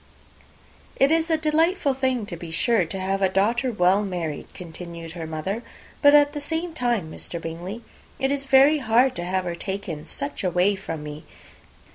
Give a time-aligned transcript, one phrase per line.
[0.95, 5.11] "It is a delightful thing, to be sure, to have a daughter well married," continued
[5.11, 5.61] her mother;
[6.01, 7.39] "but at the same time, Mr.
[7.39, 7.83] Bingley,
[8.17, 10.05] it is very hard to have her taken
[10.43, 11.25] away from me.